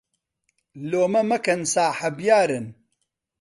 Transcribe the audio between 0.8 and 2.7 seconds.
لۆمە مەکەن ساحەب یارن